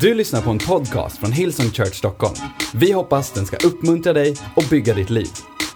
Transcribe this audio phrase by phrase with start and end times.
[0.00, 2.34] Du lyssnar på en podcast från Hillsong Church Stockholm.
[2.74, 5.28] Vi hoppas den ska uppmuntra dig och bygga ditt liv.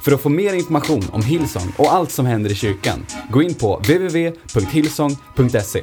[0.04, 3.54] För att få mer information om Hillsong och allt som händer i kyrkan, gå in
[3.54, 5.82] på www.hillsong.se.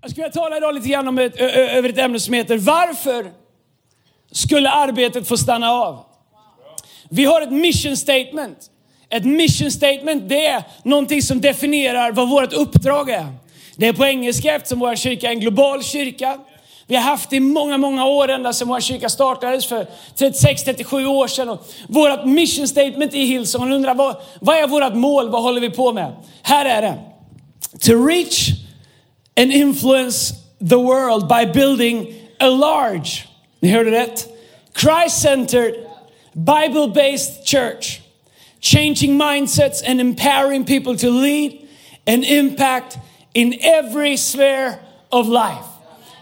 [0.00, 2.34] Jag skulle vilja tala idag lite grann om ett, ö, ö, över ett ämne som
[2.34, 3.30] heter Varför
[4.32, 6.04] skulle arbetet få stanna av?
[7.10, 8.58] Vi har ett mission statement.
[9.10, 13.45] Ett mission statement det är någonting som definierar vad vårt uppdrag är.
[13.76, 16.38] Det är på engelska eftersom vår kyrka är en global kyrka.
[16.86, 21.06] Vi har haft det i många, många år ända sedan vår kyrka startades för 36-37
[21.06, 21.48] år sedan.
[21.48, 25.70] Och vårt mission statement i Hillsong, undrar vad, vad är vårt mål, vad håller vi
[25.70, 26.12] på med?
[26.42, 26.98] Här är det.
[27.80, 28.48] To reach
[29.36, 33.24] and influence the world by building a large,
[33.60, 34.28] ni hörde rätt,
[34.74, 35.74] Christ-centered,
[36.32, 38.00] Bible-based church.
[38.60, 41.52] Changing mindsets and empowering people to lead
[42.06, 42.98] and impact
[43.36, 44.74] in every sphere
[45.10, 45.68] of life.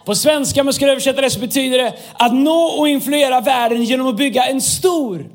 [0.04, 3.84] På svenska, om man ska översätta det, så betyder det att nå och influera världen
[3.84, 5.30] genom att bygga en stor,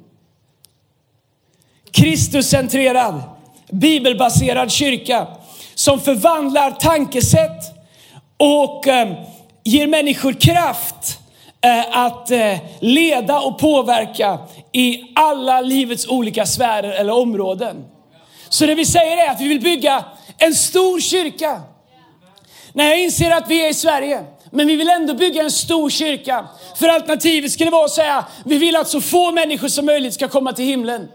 [1.92, 3.22] Kristuscentrerad,
[3.72, 5.28] bibelbaserad kyrka
[5.76, 7.64] som förvandlar tankesätt
[8.38, 9.14] och eh,
[9.64, 11.20] ger människor kraft
[11.62, 14.40] eh, att eh, leda och påverka
[14.72, 17.86] i alla livets olika sfärer eller områden.
[18.50, 20.06] Så det vi säger är att vi vill bygga
[20.38, 21.62] en stor kyrka.
[22.74, 25.90] När jag inser att vi är i Sverige, men vi vill ändå bygga en stor
[25.90, 26.46] kyrka.
[26.76, 30.28] För alternativet skulle vara att säga, vi vill att så få människor som möjligt ska
[30.28, 31.08] komma till himlen.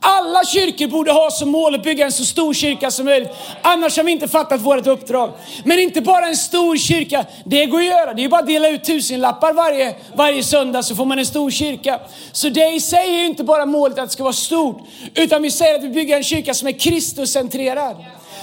[0.00, 3.30] Alla kyrkor borde ha som mål att bygga en så stor kyrka som möjligt.
[3.62, 5.32] Annars har vi inte fattat vårt uppdrag.
[5.64, 8.14] Men inte bara en stor kyrka, det går att göra.
[8.14, 11.50] Det är bara att dela ut tusenlappar varje, varje söndag så får man en stor
[11.50, 12.00] kyrka.
[12.32, 14.78] Så det i sig är inte bara målet att det ska vara stort,
[15.14, 17.96] utan vi säger att vi bygger en kyrka som är Kristuscentrerad.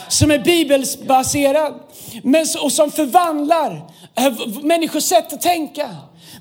[0.08, 1.74] Som är bibelbaserad,
[2.24, 3.82] men, och som förvandlar
[4.16, 5.90] eh, människors sätt att tänka.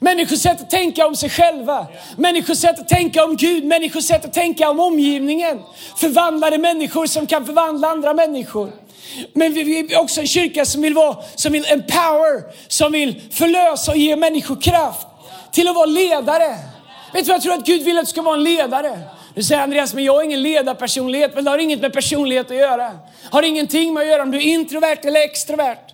[0.00, 1.86] Människors sätt att tänka om sig själva.
[2.16, 3.64] Människors sätt att tänka om Gud.
[3.64, 5.60] Människors sätt att tänka om omgivningen.
[5.96, 8.72] Förvandlade människor som kan förvandla andra människor.
[9.32, 13.92] Men vi är också en kyrka som vill, vara, som vill empower, som vill förlösa
[13.92, 15.06] och ge människor kraft
[15.52, 16.58] till att vara ledare.
[17.12, 19.00] Vet du vad jag tror att Gud vill att du ska vara en ledare?
[19.34, 21.34] Nu säger Andreas, men jag är ingen ledarpersonlighet.
[21.34, 22.92] Men det har inget med personlighet att göra.
[23.30, 25.92] Har ingenting med att göra om du är introvert eller extrovert.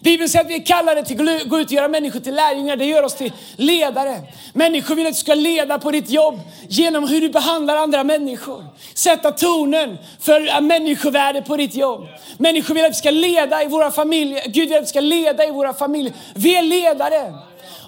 [0.00, 2.76] Bibeln säger att vi är kallade till att gå ut och göra människor till lärjungar.
[2.76, 4.20] Det gör oss till ledare.
[4.52, 8.64] Människor vill att du ska leda på ditt jobb genom hur du behandlar andra människor.
[8.94, 12.06] Sätta tonen för eh, människovärde på ditt jobb.
[12.38, 14.42] Människor vill att vi ska leda i våra familjer.
[14.46, 16.12] Gud vill att vi ska leda i våra familjer.
[16.34, 17.34] Vi är ledare.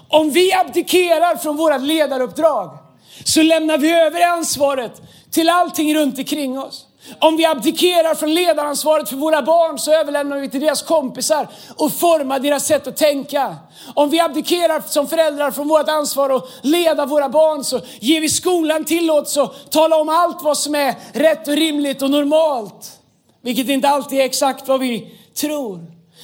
[0.07, 2.82] Om vi abdikerar från vårt ledaruppdrag
[3.23, 5.01] så lämnar vi över ansvaret
[5.31, 6.85] till allting runt omkring oss.
[7.19, 11.93] Om vi abdikerar från ledaransvaret för våra barn så överlämnar vi till deras kompisar och
[11.93, 13.55] formar deras sätt att tänka.
[13.93, 18.29] Om vi abdikerar som föräldrar från vårt ansvar att leda våra barn så ger vi
[18.29, 22.99] skolan tillåtelse att tala om allt vad som är rätt och rimligt och normalt.
[23.41, 25.79] Vilket inte alltid är exakt vad vi tror.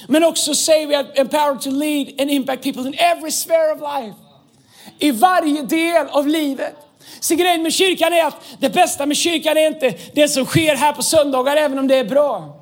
[0.08, 3.80] Men också säger vi att empower to lead and impact people in every sphere of
[3.80, 4.16] life.
[4.98, 6.76] I varje del av livet.
[7.20, 10.74] Så grejen med kyrkan är att det bästa med kyrkan är inte det som sker
[10.74, 12.60] här på söndagar, även om det är bra.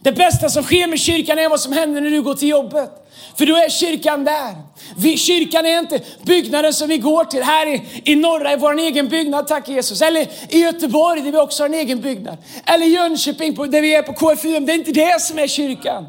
[0.00, 2.90] Det bästa som sker med kyrkan är vad som händer när du går till jobbet.
[3.38, 4.54] För då är kyrkan där.
[4.96, 8.78] Vi, kyrkan är inte byggnaden som vi går till här i, i norra, i vår
[8.78, 10.02] egen byggnad, tack Jesus.
[10.02, 12.36] Eller i Göteborg där vi också har en egen byggnad.
[12.66, 14.66] Eller i Jönköping där vi är på KFUM.
[14.66, 16.06] Det är inte det som är kyrkan.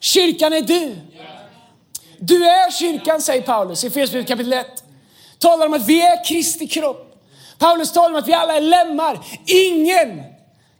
[0.00, 0.96] Kyrkan är du.
[2.18, 4.66] Du är kyrkan, säger Paulus i Efesierbrevet kapitel 1.
[5.38, 7.09] Talar om att vi är Kristi kropp.
[7.60, 9.18] Paulus talar om att vi alla är lemmar.
[9.46, 10.22] Ingen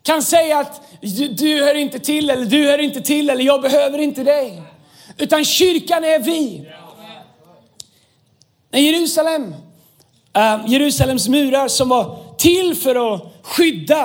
[0.03, 3.63] kan säga att du, du hör inte till eller du hör inte till eller jag
[3.63, 4.63] behöver inte dig.
[5.17, 6.67] Utan kyrkan är vi.
[8.73, 9.55] När Jerusalem,
[10.37, 14.05] uh, Jerusalems murar som var till för att skydda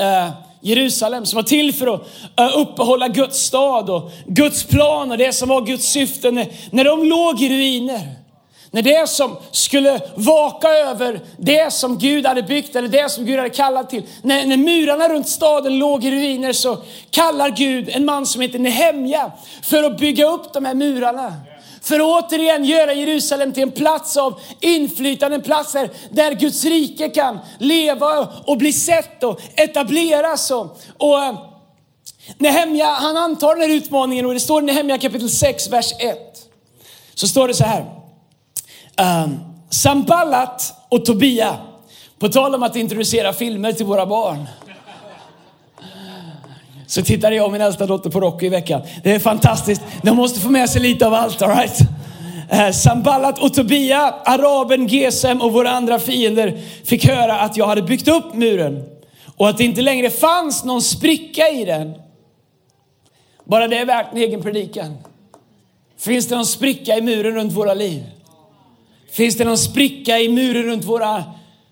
[0.00, 0.30] uh,
[0.60, 2.00] Jerusalem, som var till för att
[2.40, 6.30] uh, uppehålla Guds stad och Guds plan och det som var Guds syfte.
[6.30, 8.23] När, när de låg i ruiner,
[8.74, 13.36] när det som skulle vaka över det som Gud hade byggt eller det som Gud
[13.38, 14.02] hade kallat till.
[14.22, 16.78] När, när murarna runt staden låg i ruiner så
[17.10, 19.32] kallar Gud en man som heter Nehemja
[19.62, 21.34] för att bygga upp de här murarna.
[21.82, 26.64] För att återigen göra Jerusalem till en plats av inflytande, en plats där, där Guds
[26.64, 30.50] rike kan leva och bli sett och etableras.
[30.50, 31.38] Och, och eh,
[32.38, 36.18] Nehemja, han antar den här utmaningen och det står i Nehemja kapitel 6, vers 1.
[37.14, 38.03] Så står det så här.
[38.96, 41.56] Ehm, um, Samballat och Tobia,
[42.18, 44.46] på tal om att introducera filmer till våra barn.
[46.86, 48.82] Så tittade jag och min äldsta dotter på Rocky i veckan.
[49.02, 49.82] Det är fantastiskt.
[50.02, 51.78] De måste få med sig lite av allt, all right?
[52.50, 57.82] Eh, Samballat och Tobia, araben Gesem och våra andra fiender fick höra att jag hade
[57.82, 58.84] byggt upp muren
[59.36, 61.94] och att det inte längre fanns någon spricka i den.
[63.44, 64.96] Bara det är värt en egen predikan.
[65.98, 68.04] Finns det någon spricka i muren runt våra liv?
[69.14, 71.24] Finns det någon spricka i muren runt våra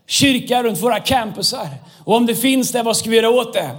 [0.06, 1.68] kyrkor, runt våra campusar?
[2.04, 3.70] Och om det finns det, vad ska vi göra åt det?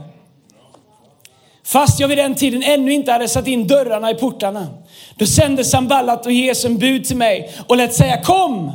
[1.63, 4.68] Fast jag vid den tiden ännu inte hade satt in dörrarna i portarna.
[5.15, 8.71] Då sände Samballat och Jesu bud till mig och lät säga kom!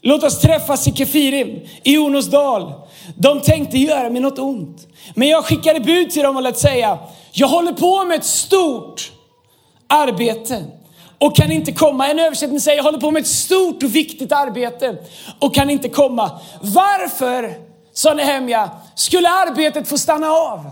[0.00, 2.72] Låt oss träffas i Kefirim, i Onos dal.
[3.16, 4.86] De tänkte göra mig något ont.
[5.14, 6.98] Men jag skickade bud till dem och lät säga,
[7.32, 9.12] jag håller på med ett stort
[9.86, 10.64] arbete
[11.22, 12.08] och kan inte komma.
[12.08, 14.96] En översättning säger, jag håller på med ett stort och viktigt arbete
[15.38, 16.40] och kan inte komma.
[16.60, 17.54] Varför,
[17.92, 20.70] sa Nehemja, skulle arbetet få stanna av?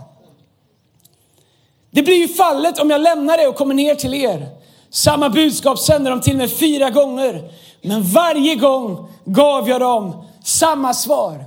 [1.91, 4.47] Det blir ju fallet om jag lämnar det och kommer ner till er.
[4.89, 7.51] Samma budskap sände de till mig fyra gånger.
[7.81, 11.45] Men varje gång gav jag dem samma svar.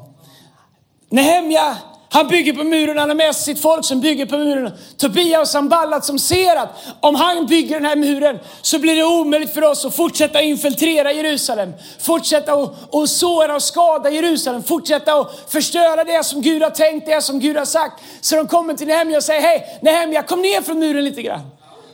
[1.08, 1.76] Nehemja,
[2.14, 4.72] han bygger på muren, han har med sig sitt folk som bygger på muren.
[4.96, 6.68] Tobias och Samballat som ser att
[7.00, 11.12] om han bygger den här muren så blir det omöjligt för oss att fortsätta infiltrera
[11.12, 11.72] Jerusalem.
[12.00, 14.62] Fortsätta att och såra och skada Jerusalem.
[14.62, 18.02] Fortsätta att förstöra det som Gud har tänkt, det som Gud har sagt.
[18.20, 21.40] Så de kommer till Nehemja och säger, hej Nehemja kom ner från muren lite grann.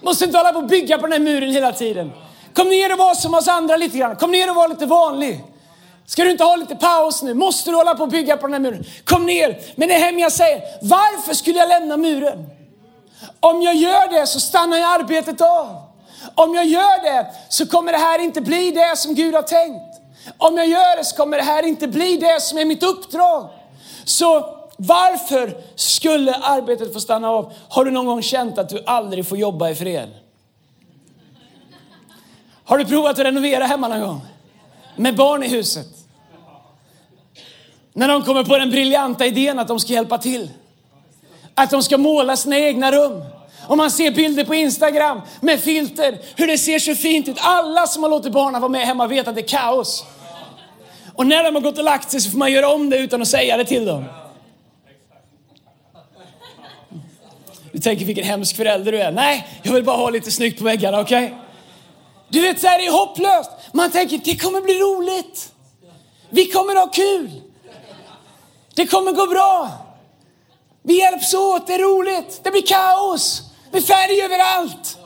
[0.00, 2.12] Måste inte hålla på och bygga på den här muren hela tiden.
[2.54, 4.16] Kom ner och var som oss andra lite grann.
[4.16, 5.40] Kom ner och var lite vanlig.
[6.06, 7.34] Ska du inte ha lite paus nu?
[7.34, 8.84] Måste du hålla på och bygga på den här muren?
[9.04, 9.60] Kom ner.
[9.74, 12.46] Men det är jag säger, varför skulle jag lämna muren?
[13.40, 15.82] Om jag gör det så stannar jag arbetet av.
[16.34, 20.00] Om jag gör det så kommer det här inte bli det som Gud har tänkt.
[20.38, 23.48] Om jag gör det så kommer det här inte bli det som är mitt uppdrag.
[24.04, 27.52] Så varför skulle arbetet få stanna av?
[27.68, 30.08] Har du någon gång känt att du aldrig får jobba i fred?
[32.64, 34.20] Har du provat att renovera hemma någon gång?
[34.96, 35.86] Med barn i huset?
[37.92, 40.50] När de kommer på den briljanta idén att de ska hjälpa till.
[41.54, 43.22] Att de ska måla sina egna rum.
[43.66, 47.36] Och man ser bilder på Instagram med filter, hur det ser så fint ut.
[47.40, 50.04] Alla som har låtit barnen vara med hemma vet att det är kaos.
[51.14, 53.22] Och när de har gått och lagt sig så får man göra om det utan
[53.22, 54.04] att säga det till dem.
[57.72, 59.12] Du tänker vilken hemsk förälder du är.
[59.12, 61.24] Nej, jag vill bara ha lite snyggt på väggarna, okej?
[61.24, 61.36] Okay?
[62.30, 63.50] Du vet, så här, det är hopplöst.
[63.72, 65.52] Man tänker, det kommer bli roligt.
[66.30, 67.42] Vi kommer ha kul.
[68.74, 69.70] Det kommer gå bra.
[70.82, 72.40] Vi hjälps åt, det är roligt.
[72.42, 73.42] Det blir kaos.
[73.70, 74.98] Det är färg överallt.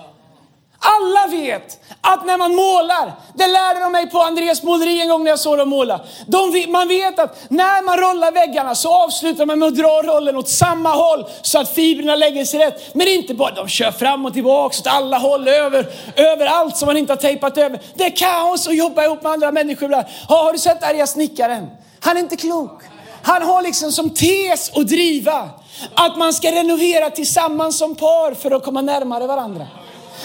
[0.86, 5.24] Alla vet att när man målar, det lärde de mig på Andreas måleri en gång
[5.24, 6.00] när jag såg dem måla.
[6.26, 10.36] De, man vet att när man rollar väggarna så avslutar man med att dra rollen
[10.36, 12.94] åt samma håll så att fibrerna lägger sig rätt.
[12.94, 15.86] Men inte bara, de kör fram och tillbaka åt alla håll, över,
[16.16, 17.80] överallt som man inte har tejpat över.
[17.94, 20.06] Det är kaos att jobba ihop med andra människor ibland.
[20.28, 21.66] Ja, har du sett arga snickaren?
[22.00, 22.82] Han är inte klok.
[23.22, 25.50] Han har liksom som tes att driva
[25.94, 29.66] att man ska renovera tillsammans som par för att komma närmare varandra.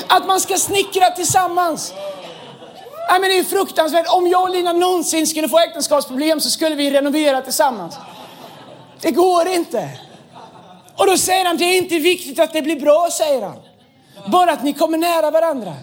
[0.07, 1.93] Att man ska snickra tillsammans.
[3.09, 4.05] Nej, men det är fruktansvärt.
[4.09, 7.95] Om jag och Lina någonsin skulle få äktenskapsproblem så skulle vi renovera tillsammans.
[9.01, 9.89] Det går inte.
[10.95, 13.57] Och då säger han, det är inte viktigt att det blir bra, säger han.
[14.27, 15.73] Bara att ni kommer nära varandra.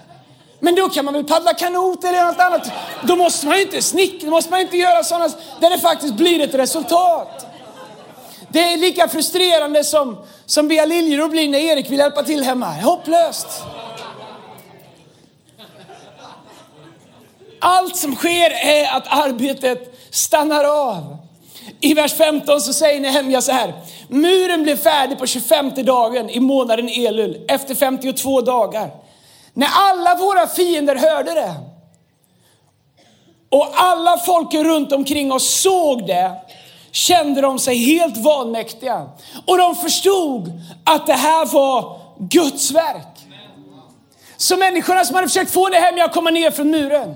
[0.60, 2.70] Men då kan man väl paddla kanot eller något annat.
[3.02, 5.28] Då måste man ju inte snickra, då måste man inte göra sådana
[5.60, 7.46] där det faktiskt blir ett resultat.
[8.48, 12.66] Det är lika frustrerande som, som Bea Liljeroth blir när Erik vill hjälpa till hemma.
[12.66, 13.46] Hopplöst.
[17.68, 21.16] Allt som sker är att arbetet stannar av.
[21.80, 23.74] I vers 15 så säger Nehemja så här.
[24.08, 28.90] Muren blev färdig på 25 dagen i månaden Elul efter 52 dagar.
[29.52, 31.54] När alla våra fiender hörde det
[33.50, 36.32] och alla folken runt omkring oss såg det
[36.90, 39.08] kände de sig helt vanmäktiga.
[39.46, 40.52] Och de förstod
[40.84, 43.26] att det här var Guds verk.
[44.36, 47.14] Så människorna som hade försökt få Nehemja att komma ner från muren,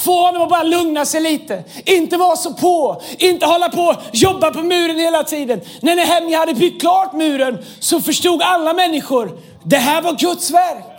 [0.00, 4.50] få honom att bara lugna sig lite, inte vara så på, inte hålla på jobba
[4.50, 5.60] på muren hela tiden.
[5.80, 10.89] När Nehemja hade byggt klart muren så förstod alla människor, det här var Guds verk.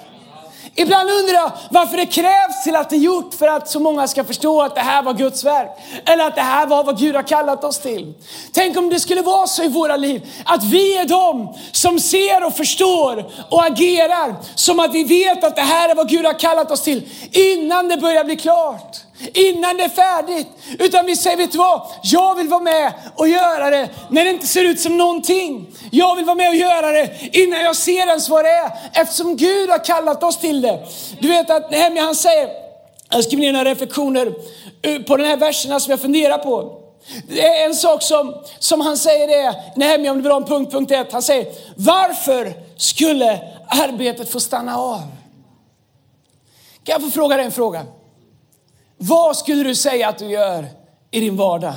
[0.76, 4.08] Ibland undrar jag varför det krävs till att det är gjort för att så många
[4.08, 5.70] ska förstå att det här var Guds verk.
[6.06, 8.14] Eller att det här var vad Gud har kallat oss till.
[8.54, 12.46] Tänk om det skulle vara så i våra liv att vi är de som ser
[12.46, 16.40] och förstår och agerar som att vi vet att det här är vad Gud har
[16.40, 18.98] kallat oss till innan det börjar bli klart
[19.34, 20.48] innan det är färdigt.
[20.80, 21.82] Utan vi säger, vet du vad?
[22.04, 25.68] Jag vill vara med och göra det när det inte ser ut som någonting.
[25.92, 28.72] Jag vill vara med och göra det innan jag ser ens vad det är.
[28.94, 30.88] Eftersom Gud har kallat oss till det.
[31.20, 32.50] Du vet att Nehemja han säger,
[33.10, 34.34] jag skriver ner några reflektioner
[34.82, 36.78] eh, på den här verserna som jag funderar på.
[37.28, 40.48] Det är en sak som, som han säger det, Nehemja om du vill ha en
[40.48, 41.12] punkt, punkt ett.
[41.12, 45.02] Han säger, varför skulle arbetet få stanna av?
[46.84, 47.86] Kan jag få fråga dig en fråga?
[49.04, 50.66] Vad skulle du säga att du gör
[51.12, 51.74] i din vardag?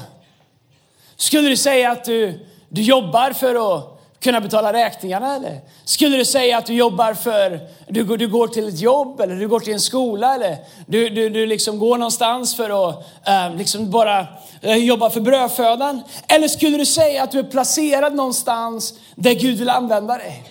[1.16, 5.60] Skulle du säga att du, du jobbar för att kunna betala räkningarna eller?
[5.84, 9.48] Skulle du säga att du jobbar för, du, du går till ett jobb eller du
[9.48, 13.90] går till en skola eller du, du, du liksom går någonstans för att äh, liksom
[13.90, 14.26] bara
[14.60, 16.02] äh, jobba för brödfödan?
[16.28, 20.44] Eller skulle du säga att du är placerad någonstans där Gud vill använda dig?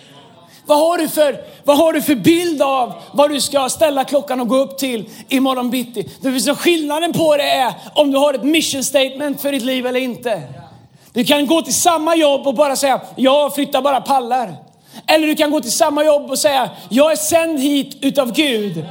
[0.66, 4.40] Vad har, du för, vad har du för bild av vad du ska ställa klockan
[4.40, 6.08] och gå upp till imorgon bitti?
[6.20, 9.62] Det finns en skillnaden på det är om du har ett mission statement för ditt
[9.62, 10.42] liv eller inte.
[11.12, 14.56] Du kan gå till samma jobb och bara säga, jag flyttar bara pallar.
[15.06, 18.86] Eller du kan gå till samma jobb och säga, jag är sänd hit utav Gud.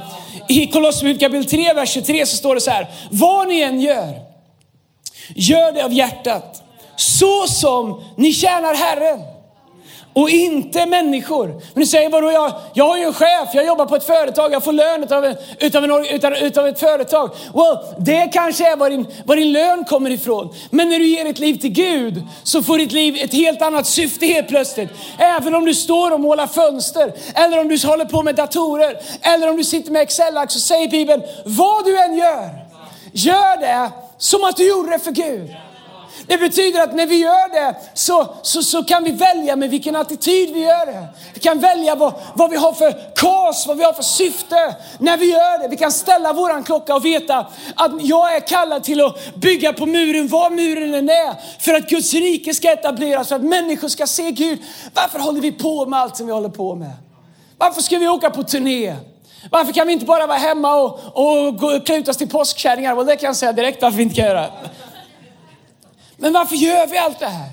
[0.48, 4.12] I Kolosserbrevet kapitel 3, vers 23 så står det så här, vad ni än gör,
[5.34, 6.62] gör det av hjärtat,
[6.96, 9.33] så som ni tjänar Herren
[10.14, 11.46] och inte människor.
[11.46, 14.52] Men du säger, vadå, jag, jag har ju en chef, jag jobbar på ett företag,
[14.52, 17.30] jag får lön utav, en, utav, en, utav, utav ett företag.
[17.54, 20.54] Well, det kanske är var din, var din lön kommer ifrån.
[20.70, 23.86] Men när du ger ditt liv till Gud så får ditt liv ett helt annat
[23.86, 24.90] syfte helt plötsligt.
[25.18, 29.50] Även om du står och målar fönster, eller om du håller på med datorer, eller
[29.50, 32.50] om du sitter med Excel-ark så säger Bibeln, vad du än gör,
[33.12, 35.54] gör det som att du gjorde det för Gud.
[36.26, 39.96] Det betyder att när vi gör det så, så, så kan vi välja med vilken
[39.96, 41.06] attityd vi gör det.
[41.34, 45.16] Vi kan välja vad, vad vi har för kas, vad vi har för syfte när
[45.16, 45.68] vi gör det.
[45.68, 49.86] Vi kan ställa våran klocka och veta att jag är kallad till att bygga på
[49.86, 54.06] muren, var muren än är, för att Guds rike ska etableras, för att människor ska
[54.06, 54.58] se Gud.
[54.94, 56.90] Varför håller vi på med allt som vi håller på med?
[57.58, 58.96] Varför ska vi åka på turné?
[59.50, 62.94] Varför kan vi inte bara vara hemma och, och, och klä ut oss till påskkärringar?
[62.94, 64.46] Well, det kan jag säga direkt varför vi inte kan göra.
[66.24, 67.48] Men varför gör vi allt det här?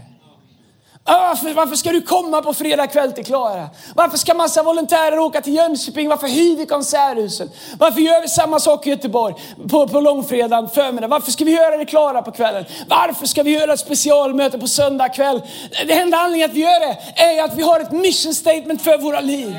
[1.03, 3.69] Varför, varför ska du komma på fredag kväll till Klara?
[3.95, 6.09] Varför ska massa volontärer åka till Jönköping?
[6.09, 7.49] Varför hyr vi konserthusen?
[7.79, 9.35] Varför gör vi samma sak i Göteborg
[9.69, 11.07] på, på långfredagen förmiddag?
[11.07, 12.65] Varför ska vi göra det Klara på kvällen?
[12.87, 15.41] Varför ska vi göra ett specialmöte på söndag kväll?
[15.87, 18.97] Det enda anledningen att vi gör det är att vi har ett mission statement för
[18.97, 19.55] våra liv.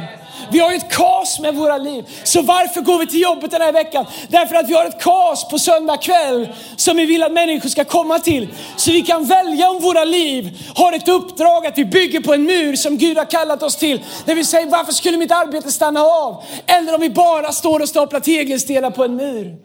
[0.51, 2.05] Vi har ju ett kaos med våra liv.
[2.25, 4.07] Så varför går vi till jobbet den här veckan?
[4.29, 7.85] Därför att vi har ett kaos på söndag kväll som vi vill att människor ska
[7.85, 8.49] komma till.
[8.77, 12.43] Så vi kan välja om våra liv har ett uppdrag att vi bygger på en
[12.43, 14.01] mur som Gud har kallat oss till.
[14.25, 16.45] Där vi säger, varför skulle mitt arbete stanna av?
[16.67, 19.57] Eller om vi bara står och staplar tegelstenar på en mur.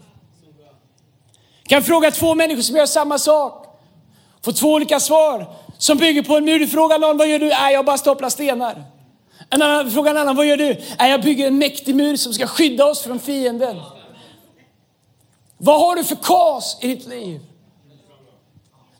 [1.63, 3.65] Jag kan fråga två människor som gör samma sak.
[4.45, 5.45] Få två olika svar
[5.77, 6.59] som bygger på en mur.
[6.59, 7.49] Du frågar någon, vad gör du?
[7.49, 8.96] Nej, jag bara staplar stenar.
[9.49, 10.77] En annan frågar en annan, vad gör du?
[10.97, 13.81] Jag bygger en mäktig mur som ska skydda oss från fienden.
[15.57, 17.39] Vad har du för kas i ditt liv?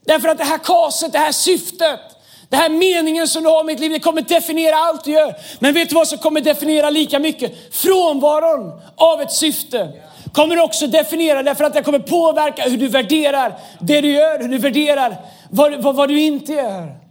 [0.05, 1.99] Därför att det här kaset, det här syftet,
[2.49, 5.35] den här meningen som du har med ditt liv, det kommer definiera allt du gör.
[5.59, 7.75] Men vet du vad som kommer definiera lika mycket?
[7.75, 9.91] Frånvaron av ett syfte
[10.33, 14.47] kommer också definiera därför att det kommer påverka hur du värderar det du gör, hur
[14.47, 15.15] du värderar
[15.49, 17.06] vad, vad, vad du inte gör.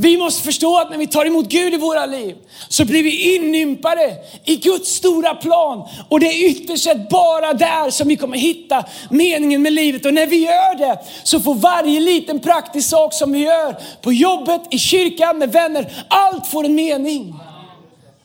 [0.00, 2.36] Vi måste förstå att när vi tar emot Gud i våra liv
[2.68, 5.88] så blir vi inympade i Guds stora plan.
[6.08, 10.06] Och det är ytterst sett bara där som vi kommer hitta meningen med livet.
[10.06, 14.12] Och när vi gör det så får varje liten praktisk sak som vi gör på
[14.12, 17.34] jobbet, i kyrkan, med vänner, allt får en mening.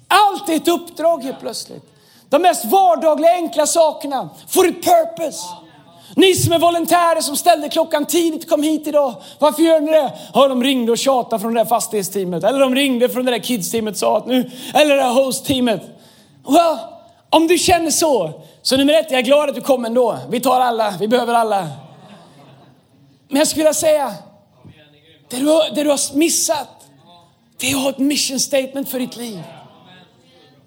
[0.08, 1.84] Allt är ett uppdrag helt plötsligt.
[2.30, 5.63] De mest vardagliga enkla sakerna får ett purpose.
[6.16, 9.16] Ni som är volontärer som ställde klockan tidigt kom hit idag.
[9.40, 10.12] Varför gör ni det?
[10.34, 12.44] Ja, de ringde och tjatade från det där fastighetsteamet.
[12.44, 15.82] Eller de ringde från det där kidsteamet sa att nu, eller det där host-teamet.
[16.48, 16.78] Well,
[17.30, 20.18] om du känner så, så nummer ett, jag är glad att du kom ändå.
[20.30, 21.68] Vi tar alla, vi behöver alla.
[23.28, 24.14] Men jag skulle vilja säga,
[25.30, 26.70] det du, det du har missat,
[27.58, 29.44] det är att ha ett mission statement för ditt liv.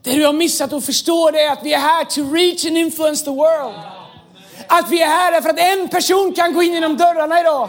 [0.03, 2.79] Det du har missat att förstå det är att vi är här to reach and
[2.79, 3.96] influence the world.
[4.67, 7.69] Att vi är här för att en person kan gå in genom dörrarna idag.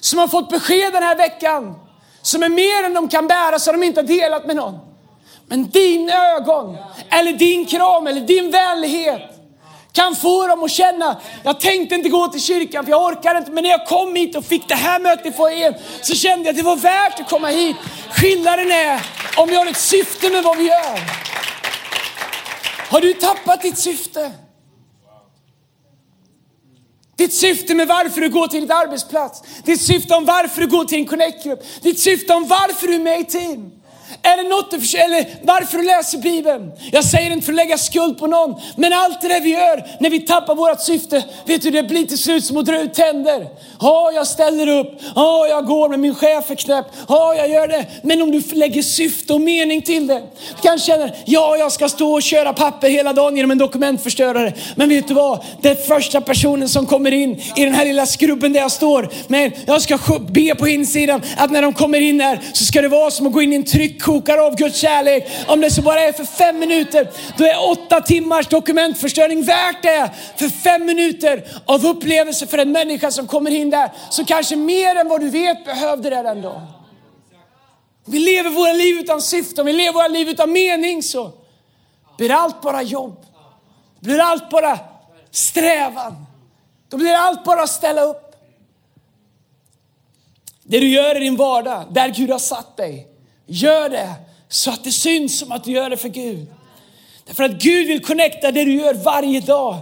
[0.00, 1.74] Som har fått besked den här veckan.
[2.22, 4.78] Som är mer än de kan bära så de inte har delat med någon.
[5.46, 6.76] Men din ögon,
[7.10, 9.22] eller din kram, eller din vänlighet
[9.92, 13.50] kan få dem att känna, jag tänkte inte gå till kyrkan för jag orkar inte,
[13.50, 16.50] men när jag kom hit och fick det här mötet i foajén så kände jag
[16.50, 17.76] att det var värt att komma hit.
[18.10, 19.00] Skillnaden är
[19.36, 21.00] om vi har ett syfte med vad vi gör.
[22.90, 24.32] Har du tappat ditt syfte?
[27.18, 29.42] Ditt syfte med varför du går till ditt arbetsplats.
[29.64, 31.62] Ditt syfte om varför du går till en connect-grupp.
[31.82, 33.70] Ditt syfte om varför du är med i team.
[34.22, 36.72] Är det något du försöker, eller varför du läser Bibeln?
[36.92, 39.86] Jag säger inte för att lägga skuld på någon, men allt det där vi gör
[40.00, 42.94] när vi tappar vårt syfte, vet du det blir till slut som att dra ut
[42.94, 43.46] tänder.
[43.80, 47.68] Ja, jag ställer upp, ja, jag går med min chef är knäpp, ja, jag gör
[47.68, 47.86] det.
[48.02, 50.22] Men om du lägger syfte och mening till det.
[50.56, 54.52] Du kanske känner, ja, jag ska stå och köra papper hela dagen genom en dokumentförstörare.
[54.74, 55.44] Men vet du vad?
[55.62, 59.52] Den första personen som kommer in i den här lilla skrubben där jag står, men
[59.66, 59.98] jag ska
[60.28, 63.32] be på insidan att när de kommer in här så ska det vara som att
[63.32, 65.28] gå in i en tryck kokar av Guds kärlek.
[65.46, 70.10] Om det så bara är för fem minuter, då är åtta timmars dokumentförstöring värt det.
[70.36, 74.96] För fem minuter av upplevelse för en människa som kommer in där, så kanske mer
[74.96, 76.66] än vad du vet behövde det den dagen.
[78.04, 81.32] Vi lever våra liv utan syfte, om vi lever våra liv utan mening så
[82.18, 83.26] blir allt bara jobb.
[84.00, 84.78] Blir allt bara
[85.30, 86.26] strävan.
[86.88, 88.36] Då blir allt bara att ställa upp.
[90.62, 93.17] Det du gör i din vardag, där Gud har satt dig,
[93.50, 94.08] Gör det
[94.48, 96.46] så att det syns som att du gör det för Gud.
[97.26, 99.76] Därför att Gud vill connecta det du gör varje dag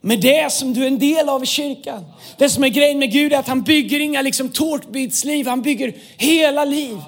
[0.00, 2.04] med det som du är en del av i kyrkan.
[2.38, 5.94] Det som är grejen med Gud är att han bygger inga liksom tårtbitsliv, han bygger
[6.16, 6.98] hela liv.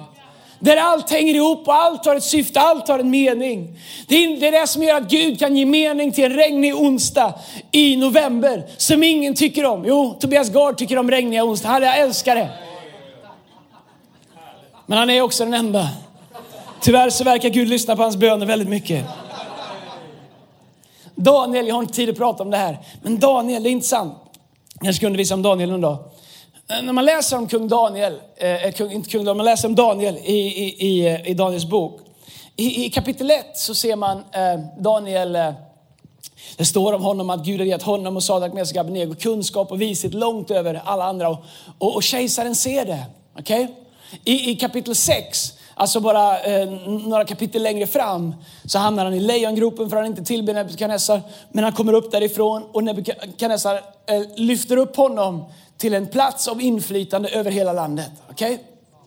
[0.59, 3.79] Där allt hänger ihop och allt har ett syfte, allt har en mening.
[4.07, 7.33] Det är det som gör att Gud kan ge mening till en regnig onsdag
[7.71, 9.83] i november som ingen tycker om.
[9.87, 12.49] Jo, Tobias Gard tycker om regniga onsdagar, han älskar det.
[14.91, 15.89] Men han är också den enda.
[16.81, 19.05] Tyvärr så verkar Gud lyssna på hans böner väldigt mycket.
[21.15, 24.13] Daniel, jag har inte tid att prata om det här, men Daniel, det är intressant.
[24.81, 25.97] Jag ska undervisa om Daniel någon dag.
[26.69, 29.67] Eh, när man läser om kung Daniel, eh, eh kung, inte kung Daniel, man läser
[29.67, 32.01] om Daniel i, i, i, eh, i Daniels bok.
[32.55, 35.51] I, I, kapitel 1 så ser man eh, Daniel, eh,
[36.57, 39.81] det står om honom att Gud har gett honom och Sadak, Mesak, Abednego kunskap och
[39.81, 41.29] vishet långt över alla andra.
[41.29, 41.37] Och,
[41.77, 43.05] och, och kejsaren ser det.
[43.39, 43.67] Okay?
[44.23, 49.19] I, i kapitel 6, alltså bara eh, några kapitel längre fram, så hamnar han i
[49.19, 51.21] lejongropen för han inte tillber Nebukadnessar.
[51.51, 55.45] Men han kommer upp därifrån och Nebukadnessar eh, lyfter upp honom
[55.77, 58.11] till en plats av inflytande över hela landet.
[58.29, 58.57] Okay?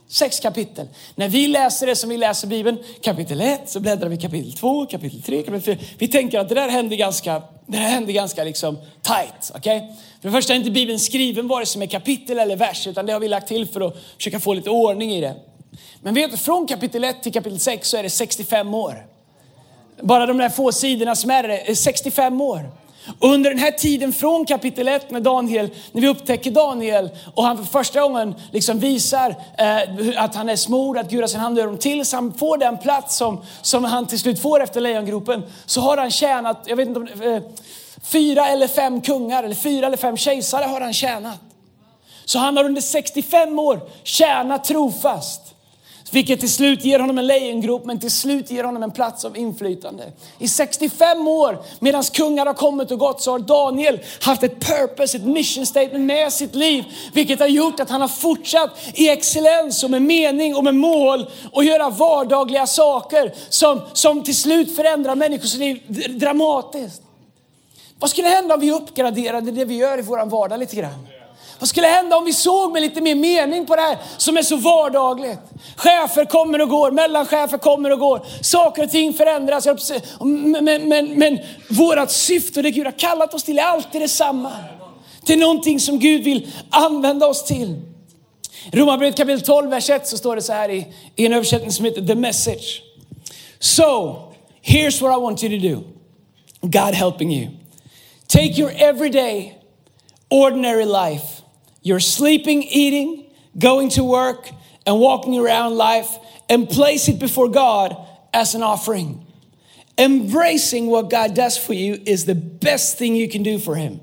[0.09, 0.89] Sex kapitel.
[1.15, 4.87] När vi läser det som vi läser Bibeln, kapitel 1, så bläddrar vi kapitel 2,
[4.87, 5.87] kapitel 3, kapitel 4.
[5.99, 9.53] Vi tänker att det där händer ganska, det där händer ganska liksom tight.
[9.57, 9.81] Okay?
[10.21, 13.13] För det första är inte Bibeln skriven vare sig med kapitel eller vers, utan det
[13.13, 15.35] har vi lagt till för att försöka få lite ordning i det.
[16.01, 19.07] Men vet du, från kapitel 1 till kapitel 6 så är det 65 år.
[20.03, 22.71] Bara de där få sidorna som är det, eh, är 65 år.
[23.19, 27.45] Och under den här tiden från kapitel 1 med Daniel, när vi upptäcker Daniel och
[27.45, 31.41] han för första gången liksom visar eh, att han är smord, att Gud har sin
[31.41, 34.81] hand över honom, tills han får den plats som, som han till slut får efter
[34.81, 37.43] lejongropen, så har han tjänat, jag vet inte om, eh,
[38.03, 41.41] fyra eller fem kungar, eller fyra eller fem kejsare har han tjänat.
[42.25, 45.54] Så han har under 65 år tjänat trofast.
[46.15, 49.37] Vilket till slut ger honom en lejongrop, men till slut ger honom en plats av
[49.37, 50.13] inflytande.
[50.39, 55.17] I 65 år, medan kungar har kommit och gått, så har Daniel haft ett purpose,
[55.17, 56.85] ett mission statement med sitt liv.
[57.13, 61.31] Vilket har gjort att han har fortsatt i excellens och med mening och med mål
[61.53, 65.83] och göra vardagliga saker som, som till slut förändrar människors liv
[66.19, 67.03] dramatiskt.
[67.99, 71.14] Vad skulle hända om vi uppgraderade det vi gör i vår vardag lite grann?
[71.65, 74.43] Vad skulle hända om vi såg med lite mer mening på det här som är
[74.43, 75.39] så vardagligt?
[75.77, 78.27] Chefer kommer och går, mellanchefer kommer och går.
[78.41, 79.67] Saker och ting förändras.
[80.21, 84.01] Men, men, men, men vårt syfte och det Gud har kallat oss till är alltid
[84.01, 84.53] detsamma.
[85.25, 87.81] Till någonting som Gud vill använda oss till.
[88.73, 91.85] Romarbrevet kapitel 12, vers 1 så står det så här i, i en översättning som
[91.85, 92.83] heter The Message.
[93.59, 94.17] So,
[94.63, 95.85] here's what I want you to do.
[96.61, 97.49] God helping you.
[98.27, 99.59] Take your everyday,
[100.29, 101.44] ordinary life
[101.85, 104.51] You're sleeping, eating, going to work,
[104.87, 106.09] and walking around life
[106.49, 107.95] and place it before God
[108.33, 109.25] as an offering.
[109.97, 114.01] Embracing what God does for you is the best thing you can do for Him.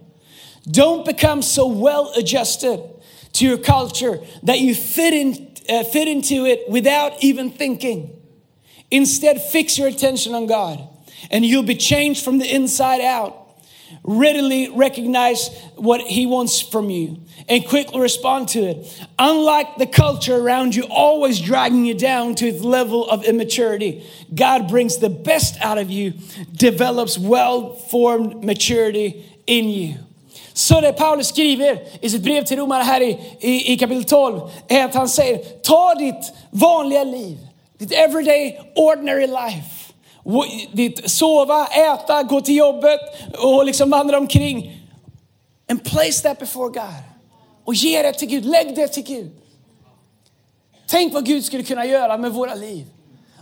[0.69, 2.81] Don't become so well adjusted
[3.33, 8.15] to your culture that you fit, in, uh, fit into it without even thinking.
[8.91, 10.87] Instead, fix your attention on God,
[11.31, 13.40] and you'll be changed from the inside out.
[14.03, 19.07] Readily recognize what He wants from you and quickly respond to it.
[19.19, 24.69] Unlike the culture around you, always dragging you down to its level of immaturity, God
[24.69, 26.13] brings the best out of you,
[26.53, 29.95] develops well formed maturity in you.
[30.53, 34.41] Så det Paulus skriver i sitt brev till romarna här i, i, i kapitel 12
[34.67, 37.37] är att han säger, ta ditt vanliga liv,
[37.77, 39.80] ditt everyday ordinary life.
[40.71, 42.99] Ditt sova, äta, gå till jobbet
[43.37, 44.81] och liksom vandra omkring
[45.71, 47.03] And place that before God.
[47.65, 49.31] Och ge det till Gud, lägg det till Gud.
[50.87, 52.85] Tänk vad Gud skulle kunna göra med våra liv.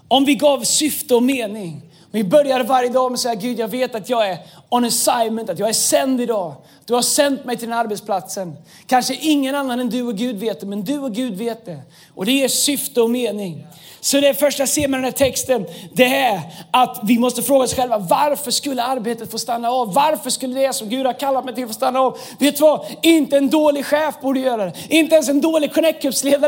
[0.07, 1.81] Om vi gav syfte och mening.
[2.11, 4.37] Vi börjar varje dag med att säga Gud jag vet att jag är
[4.69, 6.55] on assignment, att jag är sänd idag.
[6.85, 8.55] Du har sänt mig till den här arbetsplatsen.
[8.87, 11.79] Kanske ingen annan än du och Gud vet det, men du och Gud vet det.
[12.15, 13.67] Och det ger syfte och mening.
[14.01, 17.63] Så det första jag ser med den här texten, det är att vi måste fråga
[17.63, 19.93] oss själva, varför skulle arbetet få stanna av?
[19.93, 22.17] Varför skulle det som Gud har kallat mig till få stanna av?
[22.39, 22.85] Vet du vad?
[23.01, 24.73] Inte en dålig chef borde göra det.
[24.89, 26.03] Inte ens en dålig connect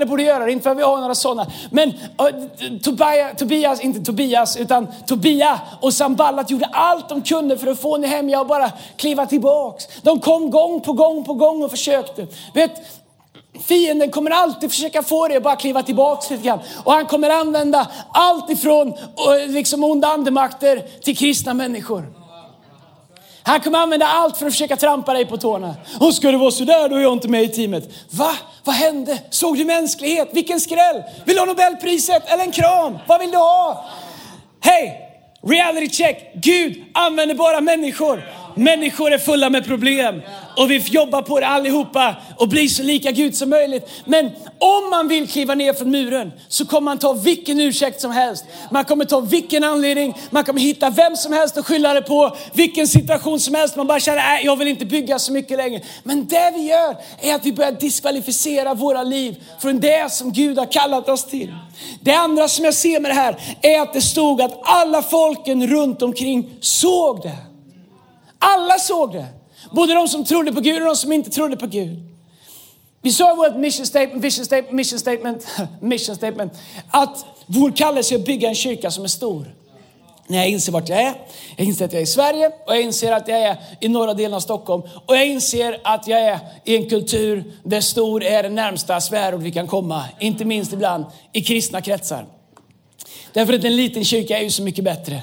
[0.07, 0.51] borde göra det.
[0.51, 1.51] Inte för att vi har några sådana.
[1.71, 7.67] Men uh, Tobias, Tobias, inte Tobias, utan Tobia och Samballat gjorde allt de kunde för
[7.67, 9.87] att få hem, jag bara kliva tillbaks.
[10.01, 12.27] De kom gång på gång på gång och försökte.
[12.53, 12.71] Vet,
[13.59, 16.59] Fienden kommer alltid försöka få dig att bara kliva tillbaks lite grann.
[16.83, 22.13] Och han kommer använda allt ifrån eh, liksom onda andemakter till kristna människor.
[23.43, 25.75] Han kommer använda allt för att försöka trampa dig på tårna.
[25.99, 27.89] Och ska det vara sådär då är jag inte med i teamet.
[28.09, 28.31] Va?
[28.63, 29.17] Vad hände?
[29.29, 30.29] Såg du mänsklighet?
[30.31, 31.03] Vilken skräll!
[31.25, 32.97] Vill du ha Nobelpriset eller en kram?
[33.07, 33.85] Vad vill du ha?
[34.59, 35.10] Hej!
[35.43, 36.33] Reality check.
[36.33, 38.23] Gud använder bara människor.
[38.55, 40.21] Människor är fulla med problem
[40.57, 43.89] och vi jobbar på det allihopa och blir så lika Gud som möjligt.
[44.05, 44.25] Men
[44.57, 48.45] om man vill kliva ner från muren så kommer man ta vilken ursäkt som helst.
[48.71, 52.35] Man kommer ta vilken anledning, man kommer hitta vem som helst och skylla det på,
[52.53, 53.75] vilken situation som helst.
[53.75, 55.81] Man bara känner, nej jag vill inte bygga så mycket längre.
[56.03, 60.57] Men det vi gör är att vi börjar diskvalificera våra liv från det som Gud
[60.57, 61.53] har kallat oss till.
[62.01, 65.67] Det andra som jag ser med det här är att det stod att alla folken
[65.67, 67.50] runt omkring såg det.
[68.41, 69.25] Alla såg det.
[69.71, 71.99] Både de som trodde på Gud och de som inte trodde på Gud.
[73.01, 75.47] Vi sa i vårt mission statement, vision statement, mission statement,
[75.81, 76.53] mission statement,
[76.91, 79.55] att vår kallelse är att bygga en kyrka som är stor.
[80.27, 81.13] När jag inser vart jag är,
[81.55, 84.13] jag inser att jag är i Sverige och jag inser att jag är i norra
[84.13, 84.83] delen av Stockholm.
[85.05, 89.41] Och jag inser att jag är i en kultur där stor är det närmsta svärord
[89.41, 90.03] vi kan komma.
[90.19, 92.25] Inte minst ibland i kristna kretsar.
[93.33, 95.21] Därför att en liten kyrka är ju så mycket bättre.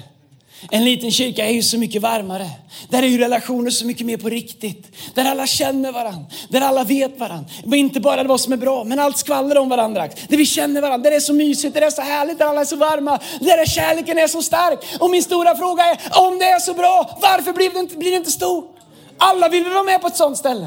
[0.70, 2.50] En liten kyrka är ju så mycket varmare.
[2.88, 4.96] Där är ju relationer så mycket mer på riktigt.
[5.14, 7.50] Där alla känner varandra, där alla vet varandra.
[7.74, 10.08] Inte bara vad som är bra, men allt skvallrar om varandra.
[10.28, 12.46] Där vi känner varandra, där det är så mysigt, där det är så härligt, där
[12.46, 13.18] alla är så varma.
[13.40, 14.78] Där kärleken är så stark.
[15.00, 18.10] Och min stora fråga är, om det är så bra, varför blir det inte, blir
[18.10, 18.74] det inte stort?
[19.18, 20.66] Alla vill väl vara med på ett sånt ställe?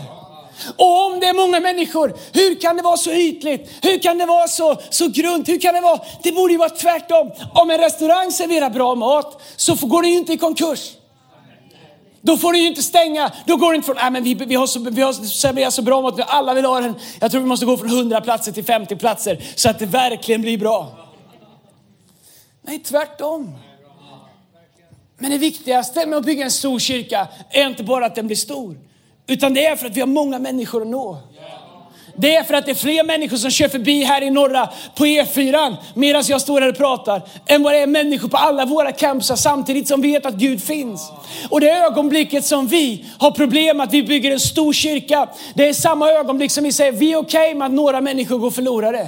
[0.78, 3.70] Och om det är många människor, hur kan det vara så ytligt?
[3.82, 5.50] Hur kan det vara så, så grunt?
[5.50, 6.00] Hur kan det vara?
[6.24, 7.32] Det borde ju vara tvärtom.
[7.54, 10.92] Om en restaurang serverar bra mat så går den ju inte i konkurs.
[12.22, 13.32] Då får du ju inte stänga.
[13.46, 15.82] Då går det inte från, nej men vi, vi har, så, vi har serverat så
[15.82, 16.96] bra mat, alla vill ha den.
[17.20, 20.42] Jag tror vi måste gå från 100 platser till 50 platser så att det verkligen
[20.42, 20.92] blir bra.
[22.62, 23.56] Nej, tvärtom.
[25.18, 28.38] Men det viktigaste med att bygga en stor kyrka är inte bara att den blir
[28.38, 28.78] stor.
[29.32, 31.18] Utan det är för att vi har många människor att nå.
[32.16, 35.06] Det är för att det är fler människor som kör förbi här i norra på
[35.06, 37.22] E4 medan jag står här och pratar.
[37.48, 41.12] Än vad det är människor på alla våra campusar samtidigt som vet att Gud finns.
[41.50, 45.30] Och det ögonblicket som vi har problem att vi bygger en stor kyrka.
[45.54, 48.38] Det är samma ögonblick som vi säger vi är okej okay med att några människor
[48.38, 49.08] går förlorade.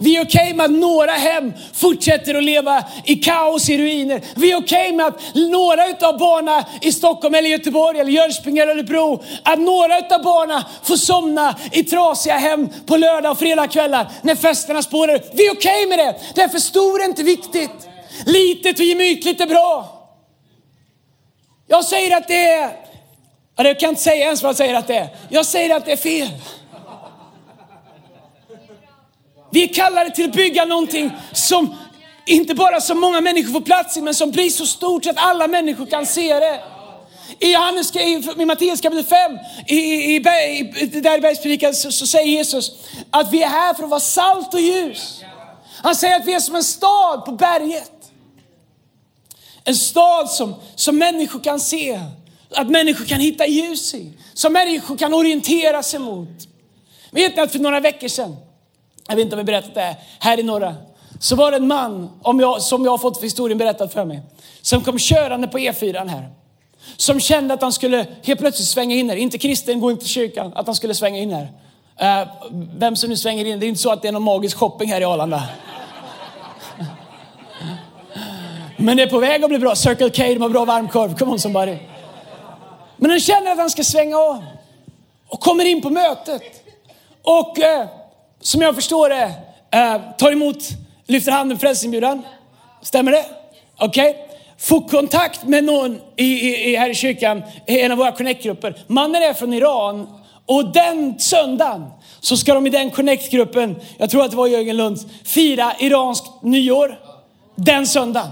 [0.00, 4.22] Vi är okej okay med att några hem fortsätter att leva i kaos, i ruiner.
[4.34, 8.58] Vi är okej okay med att några utav barnen i Stockholm eller Göteborg eller Jönköping
[8.58, 14.08] eller Örebro, att några utav barnen får somna i trasiga hem på lördag och fredagkvällar
[14.22, 17.88] när festerna spårar Vi är okej okay med det, därför stor är inte viktigt.
[18.26, 19.94] Litet och gemytligt är bra.
[21.66, 22.70] Jag säger att det är,
[23.56, 25.08] jag kan inte säga ens vad jag säger att det är.
[25.28, 26.28] Jag säger att det är fel.
[29.54, 31.76] Vi är kallade till att bygga någonting som
[32.26, 35.16] inte bara så många människor får plats i, men som blir så stort så att
[35.18, 36.60] alla människor kan se det.
[37.38, 40.18] I, Johannes, i Matteus kapitel 5, i, i, i,
[40.86, 42.72] där i bergspredikan så, så säger Jesus
[43.10, 45.20] att vi är här för att vara salt och ljus.
[45.82, 47.92] Han säger att vi är som en stad på berget.
[49.64, 52.00] En stad som, som människor kan se,
[52.50, 56.48] att människor kan hitta ljus i, som människor kan orientera sig mot.
[57.10, 58.36] Vet ni att för några veckor sedan
[59.08, 60.74] jag vet inte om jag berättat det här i norra.
[61.20, 64.22] Så var det en man, om jag, som jag har fått historien berättad för mig,
[64.62, 66.28] som kom körande på E4 här.
[66.96, 69.16] Som kände att han skulle helt plötsligt svänga in här.
[69.16, 70.52] Inte kristen, gå inte till kyrkan.
[70.54, 71.48] Att han skulle svänga in här.
[72.02, 72.28] Uh,
[72.76, 74.88] vem som nu svänger in, det är inte så att det är någon magisk shopping
[74.88, 75.42] här i Arlanda.
[78.76, 79.74] Men det är på väg att bli bra.
[79.74, 81.18] Circle K, de har bra varmkorv.
[81.18, 81.76] Come on somebody.
[82.96, 84.44] Men han känner att han ska svänga av.
[85.28, 86.42] Och kommer in på mötet.
[87.22, 87.86] Och uh,
[88.44, 89.30] som jag förstår det,
[89.70, 90.56] eh, tar emot,
[91.06, 92.22] lyfter handen frälsningsinbjudan.
[92.82, 93.24] Stämmer det?
[93.76, 94.10] Okej.
[94.10, 94.22] Okay.
[94.58, 98.84] Få kontakt med någon i, i, i, här i kyrkan, i en av våra connect-grupper.
[98.86, 100.06] Mannen är från Iran
[100.46, 101.86] Och den söndagen
[102.20, 106.42] så ska de i den Connect-gruppen, jag tror att det var Jörgen Lunds, fira iranskt
[106.42, 106.98] nyår.
[107.56, 108.28] Den söndagen.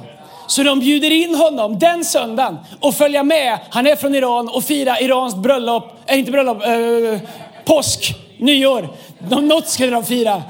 [0.47, 4.65] Så de bjuder in honom den söndagen och följa med, han är från Iran, och
[4.65, 7.21] fira iranskt bröllop, äh, inte bröllop, äh,
[7.65, 8.89] påsk, nyår.
[9.19, 10.43] Något skulle de fira.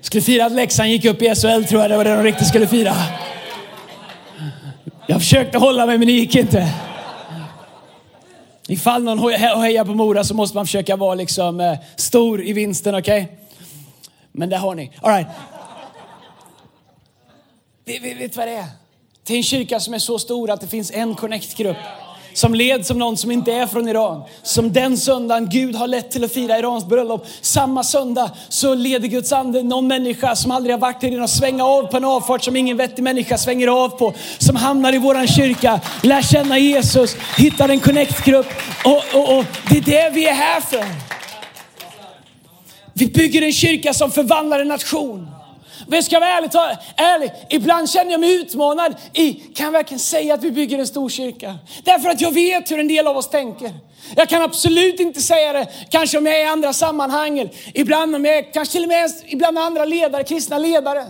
[0.00, 2.48] Skulle fira att Leksand gick upp i SHL tror jag det var det de riktigt
[2.48, 2.94] skulle fira.
[5.06, 6.72] Jag försökte hålla mig men det gick inte.
[8.68, 12.94] Ifall någon hejar på Mora så måste man försöka vara liksom eh, stor i vinsten,
[12.94, 13.22] okej?
[13.22, 13.36] Okay?
[14.32, 14.90] Men det har ni.
[15.02, 15.26] All right.
[17.84, 18.66] Vet, vet vad det är?
[19.26, 21.76] Det är en kyrka som är så stor att det finns en connect-grupp
[22.32, 24.22] som leds som någon som inte är från Iran.
[24.42, 27.26] Som den söndagen Gud har lett till att fira Irans bröllop.
[27.40, 31.30] Samma söndag så leder Guds ande någon människa som aldrig har varit här innan att
[31.30, 34.14] svänga av på en avfart som ingen vettig människa svänger av på.
[34.38, 38.46] Som hamnar i våran kyrka, lär känna Jesus, hittar en connect-grupp
[38.84, 40.84] och, och, och det är det vi är här för.
[42.92, 45.28] Vi bygger en kyrka som förvandlar en nation.
[45.86, 46.50] Men jag ska vara ärlig,
[46.96, 50.86] ärlig, ibland känner jag mig utmanad i, kan jag verkligen säga att vi bygger en
[50.86, 51.58] stor kyrka?
[51.84, 53.72] Därför att jag vet hur en del av oss tänker.
[54.16, 58.24] Jag kan absolut inte säga det, kanske om jag är i andra sammanhang, ibland om
[58.24, 61.04] jag är, kanske till och med ibland andra ledare, kristna ledare.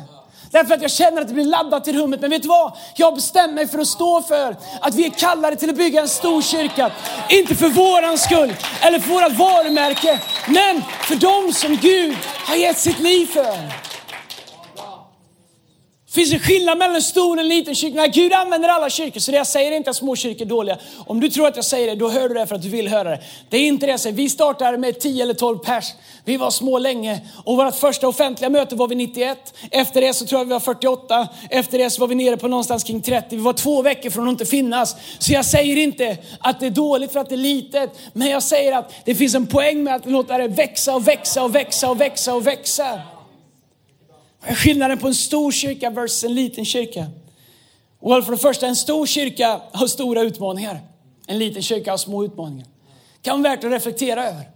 [0.50, 2.20] Därför att jag känner att det blir laddat i rummet.
[2.20, 2.72] Men vet du vad?
[2.96, 6.08] Jag bestämmer mig för att stå för att vi är kallade till att bygga en
[6.08, 6.90] stor kyrka.
[7.28, 12.78] Inte för våran skull eller för vårat varumärke, men för dem som Gud har gett
[12.78, 13.89] sitt liv för.
[16.12, 17.96] Finns en skillnad mellan en stor och en liten kyrka?
[17.96, 20.46] Nej, Gud använder alla kyrkor, så det jag säger är inte att små kyrkor är
[20.46, 20.78] dåliga.
[21.06, 22.88] Om du tror att jag säger det, då hör du det för att du vill
[22.88, 23.20] höra det.
[23.48, 24.16] Det är inte det jag säger.
[24.16, 25.84] Vi startade med 10 eller 12 pers.
[26.24, 29.54] Vi var små länge och vårt första offentliga möte var vi 91.
[29.70, 31.28] Efter det så tror jag vi var 48.
[31.50, 33.36] Efter det så var vi nere på någonstans kring 30.
[33.36, 34.96] Vi var två veckor från att inte finnas.
[35.18, 38.42] Så jag säger inte att det är dåligt för att det är litet, men jag
[38.42, 41.90] säger att det finns en poäng med att låta det växa och växa och växa
[41.90, 43.00] och växa och växa.
[44.40, 47.06] Vad är Skillnaden på en stor kyrka versus en liten kyrka.
[48.02, 50.80] Well, för det första, en stor kyrka har stora utmaningar.
[51.26, 52.66] En liten kyrka har små utmaningar.
[53.22, 54.48] Det kan vara värt att reflektera över.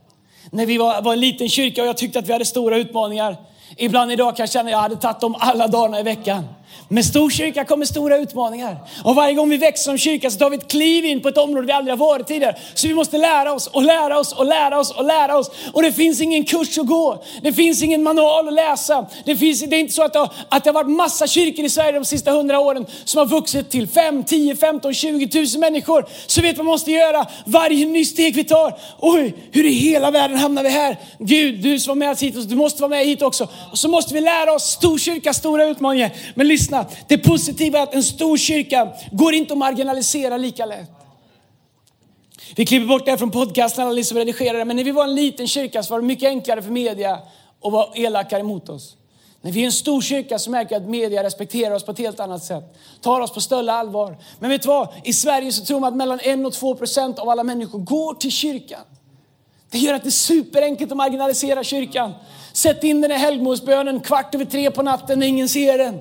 [0.51, 3.37] När vi var, var en liten kyrka och jag tyckte att vi hade stora utmaningar.
[3.77, 6.45] Ibland idag kan jag känna att jag hade tagit dem alla dagarna i veckan.
[6.89, 8.77] Med stor kyrka kommer stora utmaningar.
[9.05, 11.39] Och varje gång vi växer som kyrka så tar vi ett kliv in på ett
[11.39, 12.57] område vi aldrig har varit tidigare.
[12.75, 15.51] Så vi måste lära oss och lära oss och lära oss och lära oss.
[15.73, 17.25] Och det finns ingen kurs att gå.
[17.43, 19.07] Det finns ingen manual att läsa.
[19.25, 21.65] Det, finns, det är inte så att det, har, att det har varit massa kyrkor
[21.65, 25.61] i Sverige de sista hundra åren som har vuxit till 5, 10, 15, 20 tusen
[25.61, 26.07] människor.
[26.27, 28.79] Så vet vad man måste göra varje ny steg vi tar.
[28.99, 30.97] Oj, hur i hela världen hamnar vi här?
[31.19, 33.49] Gud, du som var med oss hit, du måste vara med hit också.
[33.73, 36.11] Och så måste vi lära oss, stor kyrka, stora utmaningar.
[36.35, 36.64] Men lyssna,
[37.09, 40.91] det positiva är att en stor kyrka går inte att marginalisera lika lätt.
[42.57, 44.65] Vi klipper bort det här från podcasten, alla som redigerar det.
[44.65, 47.19] Men när vi var en liten kyrka så var det mycket enklare för media
[47.63, 48.97] att vara elakare mot oss.
[49.43, 51.99] När vi är en stor kyrka så märker jag att media respekterar oss på ett
[51.99, 52.77] helt annat sätt.
[53.01, 54.17] Tar oss på större allvar.
[54.39, 54.89] Men vet du vad?
[55.05, 58.15] I Sverige så tror man att mellan 1 och 2 procent av alla människor går
[58.15, 58.81] till kyrkan.
[59.71, 62.13] Det gör att det är superenkelt att marginalisera kyrkan.
[62.53, 66.01] Sätt in den i helgmålsbönen kvart över tre på natten när ingen ser den.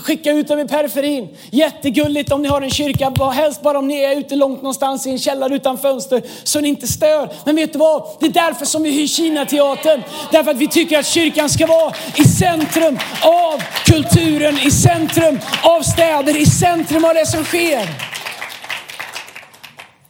[0.00, 1.28] Skicka ut dem i periferin.
[1.50, 5.10] Jättegulligt om ni har en kyrka, helst bara om ni är ute långt någonstans i
[5.10, 7.32] en källare utan fönster så ni inte stör.
[7.44, 8.16] Men vet du vad?
[8.20, 10.02] Det är därför som vi hyr Kina-teatern.
[10.32, 15.82] Därför att vi tycker att kyrkan ska vara i centrum av kulturen, i centrum av
[15.82, 17.88] städer, i centrum av det som sker.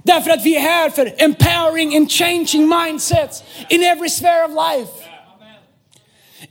[0.02, 4.92] Därför att vi är här för empowering and changing mindsets in every sphere of life.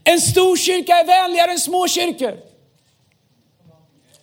[0.04, 2.47] En stor kyrka är vänligare än små kyrkor.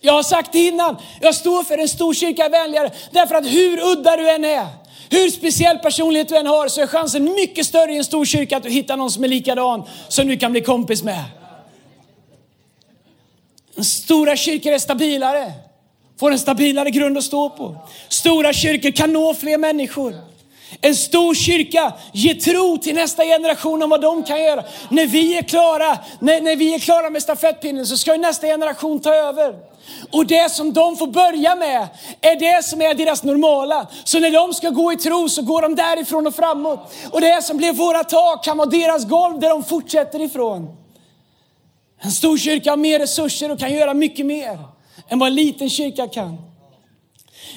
[0.05, 2.91] Jag har sagt det innan, jag står för en stor kyrka är vänligare.
[3.11, 4.67] Därför att hur udda du än är,
[5.09, 8.57] hur speciell personlighet du än har, så är chansen mycket större i en stor kyrka
[8.57, 11.23] att du hittar någon som är likadan, som du kan bli kompis med.
[13.81, 15.53] Stora kyrkor är stabilare,
[16.19, 17.77] får en stabilare grund att stå på.
[18.09, 20.15] Stora kyrkor kan nå fler människor.
[20.81, 24.63] En stor kyrka ger tro till nästa generation om vad de kan göra.
[24.89, 28.47] När vi är klara, när, när vi är klara med stafettpinnen så ska ju nästa
[28.47, 29.55] generation ta över.
[30.11, 31.87] Och det som de får börja med
[32.21, 33.87] är det som är deras normala.
[34.03, 36.93] Så när de ska gå i tro så går de därifrån och framåt.
[37.11, 40.77] Och det som blev våra tak kan vara deras golv där de fortsätter ifrån.
[41.99, 44.59] En stor kyrka har mer resurser och kan göra mycket mer
[45.09, 46.37] än vad en liten kyrka kan.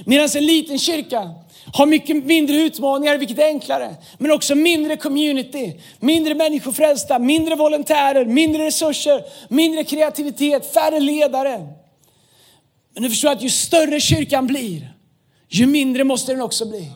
[0.04, 1.30] Medan en liten kyrka
[1.72, 3.96] har mycket mindre utmaningar, vilket är enklare.
[4.18, 11.66] Men också mindre community, mindre människor frälsta, mindre volontärer, mindre resurser, mindre kreativitet, färre ledare.
[12.94, 14.92] Men du förstår att ju större kyrkan blir,
[15.48, 16.92] ju mindre måste den också bli.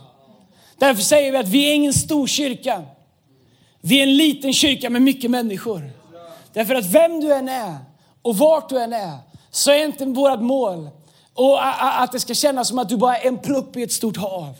[0.78, 2.82] Därför säger vi att vi är ingen stor kyrka.
[3.80, 5.90] Vi är en liten kyrka med mycket människor.
[6.52, 7.76] Därför att vem du än är
[8.22, 9.18] och vart du än är
[9.50, 10.88] så är inte vårt mål
[11.34, 11.58] och
[12.02, 14.54] att det ska kännas som att du bara är en plupp i ett stort hav.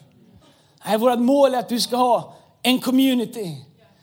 [0.87, 3.56] Nej, vårt mål är att du ska ha en community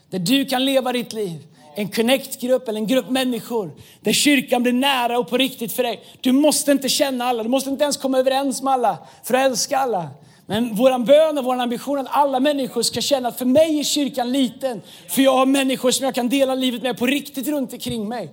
[0.09, 1.45] där du kan leva ditt liv.
[1.75, 6.03] En connect-grupp eller en grupp människor där kyrkan blir nära och på riktigt för dig.
[6.21, 9.45] Du måste inte känna alla, du måste inte ens komma överens med alla för att
[9.45, 10.09] älska alla.
[10.45, 13.79] Men vår bön och vår ambition är att alla människor ska känna att för mig
[13.79, 14.81] är kyrkan liten.
[15.07, 18.29] För jag har människor som jag kan dela livet med på riktigt runt omkring mig.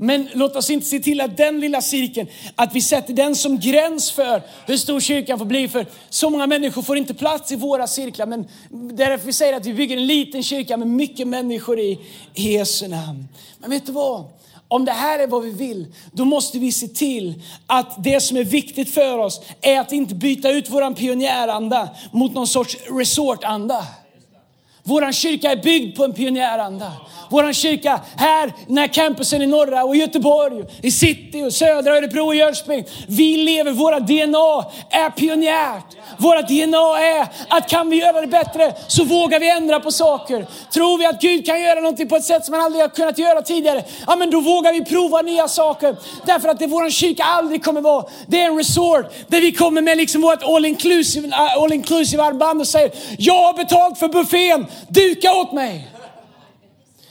[0.00, 3.60] Men låt oss inte se till att den lilla cirkeln, att vi sätter den som
[3.60, 5.68] gräns för hur stor kyrkan får bli.
[5.68, 8.26] För så många människor får inte plats i våra cirklar.
[8.26, 8.48] Men
[8.96, 11.98] därför vi säger att vi bygger en liten kyrka med mycket människor i
[12.34, 13.28] Jesu namn.
[13.58, 14.24] Men vet du vad?
[14.68, 18.36] Om det här är vad vi vill, då måste vi se till att det som
[18.36, 23.86] är viktigt för oss är att inte byta ut våran pionjäranda mot någon sorts resortanda.
[24.88, 26.92] Vår kyrka är byggd på en pionjäranda.
[27.30, 32.26] Vår kyrka här, den här campusen i norra och Göteborg, i city och södra Örebro
[32.26, 32.84] och Jönköping.
[33.08, 35.84] Vi lever, våra DNA är pionjärt.
[36.18, 40.46] Våra DNA är att kan vi göra det bättre så vågar vi ändra på saker.
[40.72, 43.18] Tror vi att Gud kan göra någonting på ett sätt som han aldrig har kunnat
[43.18, 45.96] göra tidigare, ja men då vågar vi prova nya saker.
[46.24, 49.82] Därför att det vår kyrka aldrig kommer vara, det är en resort där vi kommer
[49.82, 54.66] med liksom vårt all inclusive, all inclusive armband och säger, jag har betalt för buffén,
[54.88, 55.88] duka åt mig.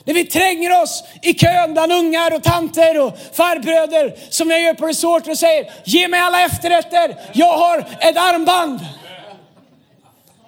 [0.04, 4.74] När vi tränger oss i kön bland ungar och tanter och farbröder som jag gör
[4.74, 8.80] på resorter och säger, ge mig alla efterrätter, jag har ett armband.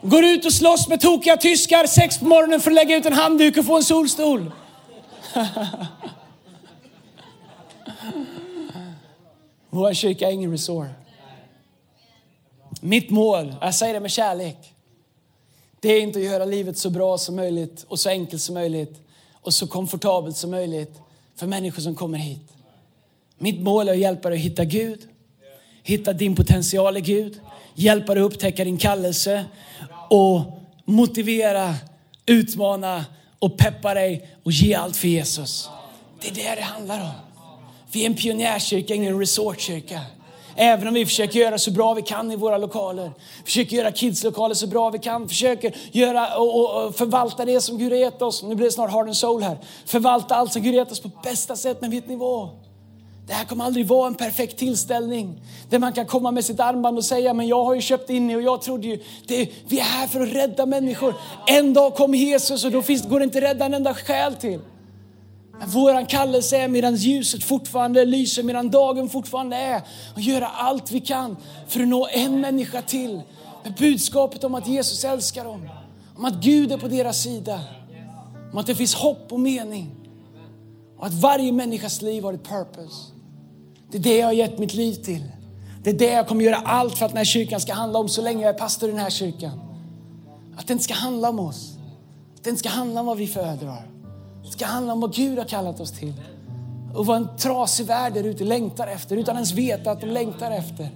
[0.02, 3.12] Går ut och slåss med tokiga tyskar sex på morgonen för att lägga ut en
[3.12, 4.52] handduk och få en solstol.
[9.70, 10.86] Vår kyrka är ingen resort.
[12.80, 14.69] Mitt mål, jag säger det med kärlek,
[15.80, 19.00] det är inte att göra livet så bra som möjligt och så enkelt som möjligt
[19.32, 21.00] och så komfortabelt som möjligt
[21.36, 22.48] för människor som kommer hit.
[23.38, 25.00] Mitt mål är att hjälpa dig att hitta Gud,
[25.82, 27.40] hitta din potential i Gud,
[27.74, 29.44] hjälpa dig att upptäcka din kallelse
[30.10, 30.40] och
[30.84, 31.74] motivera,
[32.26, 33.04] utmana
[33.38, 35.68] och peppa dig och ge allt för Jesus.
[36.20, 37.10] Det är det det handlar om.
[37.92, 40.00] Vi är en pionjärkyrka, ingen resortkyrka.
[40.56, 43.12] Även om vi försöker göra så bra vi kan i våra lokaler.
[43.44, 45.28] Försöker göra kidslokaler så bra vi kan.
[45.28, 48.42] Försöker göra och, och förvalta det som Gud har gett oss.
[48.42, 49.58] Nu blir det snart Heart and Soul här.
[49.86, 51.80] Förvalta allt som Gud har gett oss på bästa sätt.
[51.80, 52.48] Men vet ni vad?
[53.30, 56.98] Det här kommer aldrig vara en perfekt tillställning där man kan komma med sitt armband
[56.98, 59.84] och säga men jag har ju köpt in och jag trodde ju, det, vi är
[59.84, 61.14] här för att rädda människor.
[61.46, 64.34] En dag kommer Jesus och då finns, går det inte att rädda en enda själ
[64.34, 64.60] till.
[65.66, 69.82] Vår kallelse är medan ljuset fortfarande lyser, medan dagen fortfarande är,
[70.14, 71.36] att göra allt vi kan
[71.68, 73.22] för att nå en människa till.
[73.64, 75.68] Med budskapet om att Jesus älskar dem,
[76.16, 77.60] om att Gud är på deras sida,
[78.52, 79.90] om att det finns hopp och mening.
[80.98, 83.12] Och att varje människas liv har ett purpose.
[83.90, 85.22] Det är det jag har gett mitt liv till.
[85.82, 88.08] Det är det jag kommer göra allt för att den här kyrkan ska handla om
[88.08, 89.60] så länge jag är pastor i den här kyrkan.
[90.56, 91.76] Att den ska handla om oss.
[92.36, 93.89] Att den ska handla om vad vi föredrar.
[94.44, 96.12] Det ska handla om vad Gud har kallat oss till.
[96.94, 100.50] Och vad en trasig värld där ute längtar efter utan ens veta att de längtar
[100.50, 100.88] efter.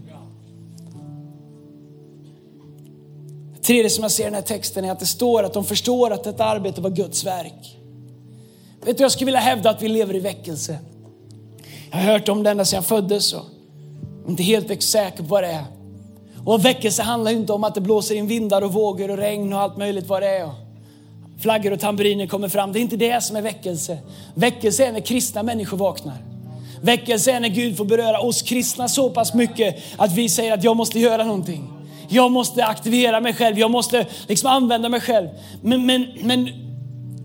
[3.54, 5.64] Det tredje som jag ser i den här texten är att det står att de
[5.64, 7.78] förstår att detta arbete var Guds verk.
[8.84, 10.78] Vet du, jag skulle vilja hävda att vi lever i väckelse.
[11.90, 13.44] Jag har hört om det ända sedan jag föddes och
[14.28, 15.64] inte helt säker på vad det är.
[16.44, 19.52] Och väckelse handlar ju inte om att det blåser in vindar och vågor och regn
[19.52, 20.63] och allt möjligt vad det är
[21.38, 22.72] flaggor och tamburiner kommer fram.
[22.72, 23.98] Det är inte det som är väckelse.
[24.34, 26.16] Väckelse är när kristna människor vaknar.
[26.80, 30.64] Väckelse är när Gud får beröra oss kristna så pass mycket att vi säger att
[30.64, 31.70] jag måste göra någonting.
[32.08, 35.28] Jag måste aktivera mig själv, jag måste liksom använda mig själv.
[35.62, 36.63] Men, men, men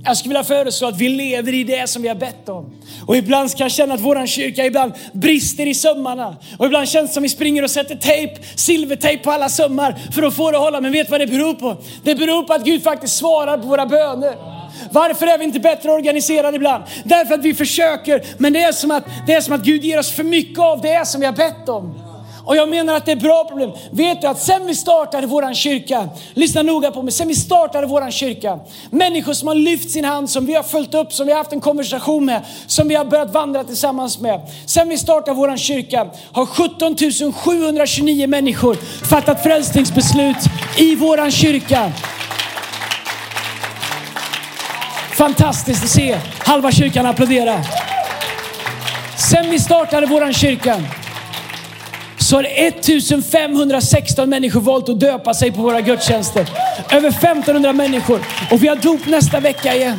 [0.03, 2.73] jag skulle vilja föreslå att vi lever i det som vi har bett om.
[3.07, 6.37] Och ibland kan jag känna att våran kyrka ibland brister i sömmarna.
[6.57, 9.95] Och ibland känns det som att vi springer och sätter tejp, silvertejp på alla sömmar
[10.11, 10.81] för att få det att hålla.
[10.81, 11.77] Men vet du vad det beror på?
[12.03, 14.35] Det beror på att Gud faktiskt svarar på våra böner.
[14.91, 16.83] Varför är vi inte bättre organiserade ibland?
[17.03, 19.99] Därför att vi försöker, men det är som att, det är som att Gud ger
[19.99, 22.08] oss för mycket av det som vi har bett om.
[22.49, 23.71] Och jag menar att det är bra problem.
[23.91, 27.87] Vet du att sen vi startade våran kyrka, lyssna noga på mig, sen vi startade
[27.87, 31.31] våran kyrka, människor som har lyft sin hand, som vi har följt upp, som vi
[31.31, 34.41] har haft en konversation med, som vi har börjat vandra tillsammans med.
[34.65, 38.75] Sen vi startade våran kyrka har 17 729 människor
[39.05, 40.37] fattat frälsningsbeslut
[40.77, 41.91] i våran kyrka.
[45.17, 47.63] Fantastiskt att se halva kyrkan applådera.
[49.17, 50.81] Sen vi startade våran kyrka
[52.29, 56.49] så har 1516 människor valt att döpa sig på våra gudstjänster.
[56.91, 58.19] Över 1500 människor.
[58.51, 59.97] Och vi har dop nästa vecka igen.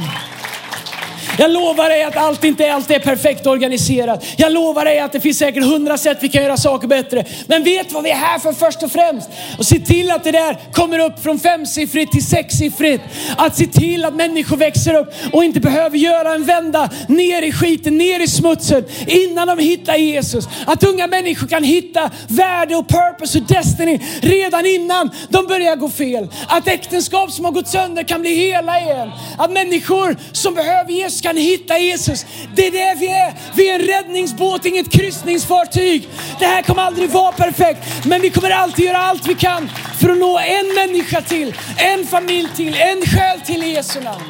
[1.41, 4.24] Jag lovar dig att allt inte alltid är perfekt organiserat.
[4.36, 7.24] Jag lovar dig att det finns säkert hundra sätt vi kan göra saker bättre.
[7.47, 9.28] Men vet vad vi är här för först och främst?
[9.59, 13.05] Och se till att det där kommer upp från femsiffrigt till sexsiffrigt.
[13.36, 17.53] Att se till att människor växer upp och inte behöver göra en vända ner i
[17.53, 20.49] skiten, ner i smutsen innan de hittar Jesus.
[20.66, 25.88] Att unga människor kan hitta värde och purpose och destiny redan innan de börjar gå
[25.88, 26.28] fel.
[26.49, 29.11] Att äktenskap som har gått sönder kan bli hela igen.
[29.38, 32.26] Att människor som behöver Jesus kan hitta Jesus.
[32.55, 33.35] Det är det vi är.
[33.57, 36.09] Vi är en räddningsbåt, inget kryssningsfartyg.
[36.39, 39.68] Det här kommer aldrig vara perfekt, men vi kommer alltid göra allt vi kan
[39.99, 44.24] för att nå en människa till, en familj till, en själ till i Jesu namn.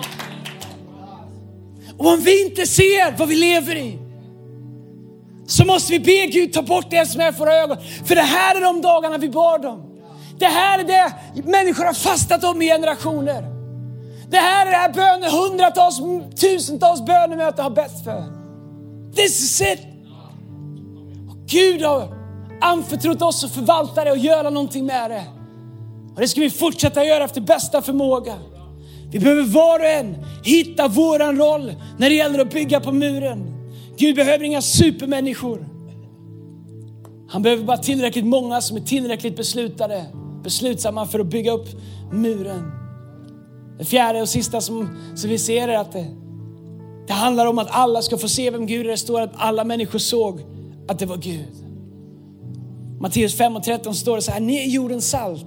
[1.99, 3.99] Och om vi inte ser vad vi lever i,
[5.47, 7.77] så måste vi be Gud ta bort det som är för våra ögon.
[8.07, 9.83] För det här är de dagarna vi bad om.
[10.39, 11.13] Det här är det
[11.45, 13.60] människor har fastat om i generationer.
[14.31, 16.01] Det här är det här bönen, hundratals,
[16.41, 18.25] tusentals bönemöten har bett för.
[19.15, 19.81] This is it.
[21.31, 22.09] Och Gud har
[22.61, 25.25] anförtrott oss att förvalta det och göra någonting med det.
[26.15, 28.35] Och det ska vi fortsätta göra efter bästa förmåga.
[29.13, 33.55] Vi behöver var och en hitta våran roll när det gäller att bygga på muren.
[33.97, 35.69] Gud behöver inga supermänniskor.
[37.29, 40.07] Han behöver bara tillräckligt många som är tillräckligt beslutade,
[40.45, 41.69] beslutsamma för att bygga upp
[42.13, 42.80] muren.
[43.81, 46.07] Det fjärde och sista som, som vi ser är att det,
[47.07, 48.91] det handlar om att alla ska få se vem Gud är.
[48.91, 50.41] Det står att alla människor såg
[50.89, 51.55] att det var Gud.
[53.01, 55.47] Matteus 5 och 13 står det så här, ni är jordens salt.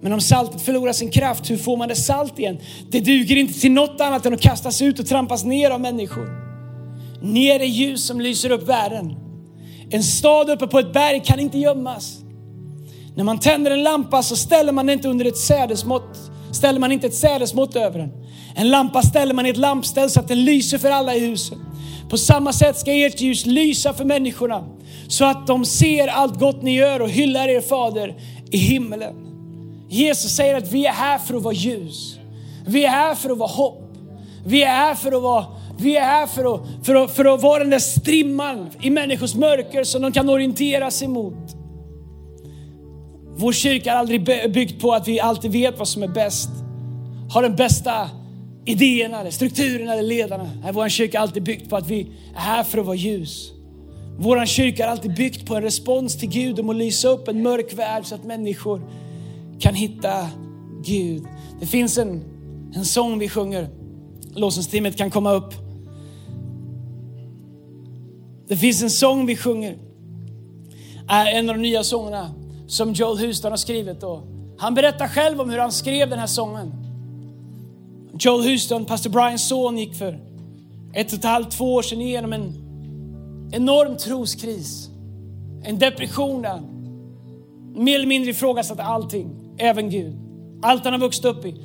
[0.00, 2.58] Men om saltet förlorar sin kraft, hur får man det salt igen?
[2.90, 6.28] Det duger inte till något annat än att kastas ut och trampas ner av människor.
[7.22, 9.16] Ni är det ljus som lyser upp världen.
[9.90, 12.18] En stad uppe på ett berg kan inte gömmas.
[13.14, 16.92] När man tänder en lampa så ställer man den inte under ett sädesmått ställer man
[16.92, 18.12] inte ett sädesmått över den.
[18.54, 21.58] En lampa ställer man i ett lampställ så att den lyser för alla i huset.
[22.08, 24.64] På samma sätt ska ert ljus lysa för människorna
[25.08, 28.16] så att de ser allt gott ni gör och hyllar er fader
[28.50, 29.14] i himmelen.
[29.88, 32.18] Jesus säger att vi är här för att vara ljus.
[32.66, 33.92] Vi är här för att vara hopp.
[34.46, 35.46] Vi är här för att vara
[35.80, 39.34] vi är här för att, för, att, för att vara den där strimman i människors
[39.34, 41.57] mörker som de kan orientera sig mot.
[43.40, 46.50] Vår kyrka är aldrig byggt på att vi alltid vet vad som är bäst.
[47.30, 48.10] Har den bästa
[48.64, 50.50] idéerna, eller strukturerna eller ledarna.
[50.62, 52.00] Nej, vår kyrka är alltid byggt på att vi
[52.34, 53.52] är här för att vara ljus.
[54.18, 57.42] Vår kyrka är alltid byggt på en respons till Gud om att lysa upp en
[57.42, 58.82] mörk värld så att människor
[59.58, 60.28] kan hitta
[60.84, 61.22] Gud.
[61.60, 62.24] Det finns en,
[62.74, 63.68] en sång vi sjunger.
[64.34, 65.54] Lovsångsteamet kan komma upp.
[68.48, 69.78] Det finns en sång vi sjunger.
[71.08, 72.34] Är en av de nya sångerna
[72.68, 74.02] som Joel Houston har skrivit.
[74.02, 74.22] Och
[74.58, 76.72] han berättar själv om hur han skrev den här sången.
[78.18, 80.20] Joel Houston, pastor Brians son, gick för
[80.92, 82.52] ett och ett halvt, två år sedan igenom en
[83.52, 84.88] enorm troskris.
[85.62, 86.62] En depression där
[87.74, 90.16] mer eller mindre ifrågasatte allting, även Gud.
[90.62, 91.56] Allt han har vuxit upp i.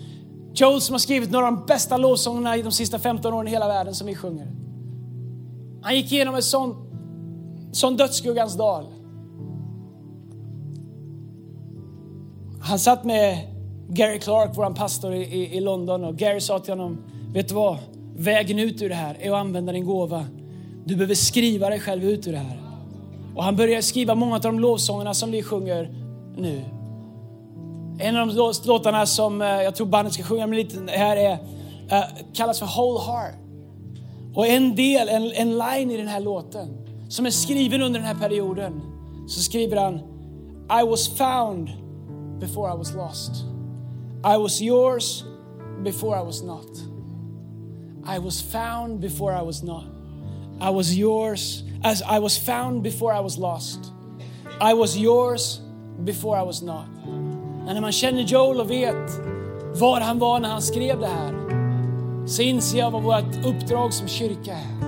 [0.54, 3.52] Joel som har skrivit några av de bästa lovsångerna i de sista 15 åren i
[3.52, 4.48] hela världen som vi sjunger.
[5.82, 6.76] Han gick igenom en sån,
[7.72, 9.03] sån dödsskuggans dal.
[12.74, 13.38] Han satt med
[13.90, 16.98] Gary Clark, vår pastor i, i, i London och Gary sa till honom,
[17.34, 17.78] vet du vad?
[18.16, 20.26] Vägen ut ur det här är att använda din gåva.
[20.86, 22.62] Du behöver skriva dig själv ut ur det här.
[23.36, 25.90] Och han började skriva många av de lovsångerna som vi sjunger
[26.38, 26.62] nu.
[28.00, 31.32] En av de låtarna som eh, jag tror bandet ska sjunga med lite här är,
[31.90, 32.04] eh,
[32.34, 33.36] kallas för Whole Heart.
[34.36, 36.68] Och en del, en, en line i den här låten
[37.10, 38.82] som är skriven under den här perioden
[39.28, 39.96] så skriver han
[40.82, 41.83] I was found
[42.46, 43.46] before I was lost.
[44.34, 45.24] I was yours
[45.82, 46.72] before I was not.
[48.06, 49.86] I was found before I was not.
[50.60, 53.80] I was yours as I was found before I was lost.
[54.60, 55.62] I was yours
[56.04, 56.88] before I was not.
[57.66, 59.10] när man känner Joel och vet
[59.80, 61.34] var han var när han skrev det här
[62.26, 64.88] så inser jag vad vårt uppdrag som kyrka är.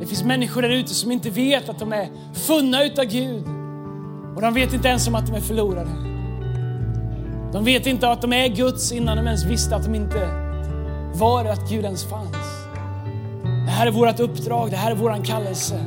[0.00, 3.44] Det finns människor där ute som inte vet att de är funna utav Gud
[4.34, 6.13] och de vet inte ens om att de är förlorade.
[7.54, 10.28] De vet inte att de är Guds innan de ens visste att de inte
[11.14, 12.36] var att Gud ens fanns.
[13.42, 15.80] Det här är vårt uppdrag, det här är våran kallelse.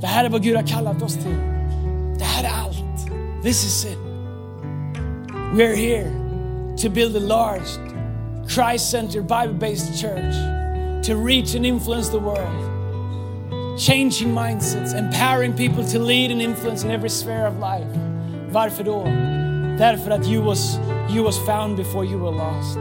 [0.00, 1.38] Det här är vad Gud har kallat oss till.
[2.18, 3.12] Det här är allt.
[3.42, 3.98] This is it.
[5.54, 6.10] We are here
[6.82, 7.68] to build a large
[8.48, 10.34] Christ-centered Bible-based church
[11.06, 12.72] to reach and influence the world.
[13.78, 17.88] changing mindsets, empowering people to lead and influence in every sphere of life.
[18.50, 19.31] Varför då?
[19.78, 20.78] Därför att you was,
[21.10, 22.78] you was found before you were lost.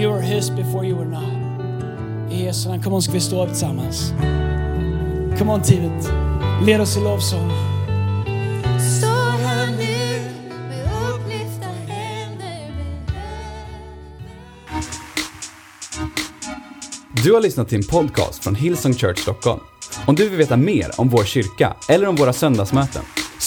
[0.00, 2.32] You were his before you were not.
[2.32, 4.12] I Jesu namn, kom on ska vi stå upp tillsammans.
[5.38, 6.12] Come on teamet,
[6.66, 7.50] led oss i lovsång.
[17.24, 19.60] Du har lyssnat till en podcast från Hillsong Church Stockholm.
[20.06, 23.02] Om du vill veta mer om vår kyrka eller om våra söndagsmöten,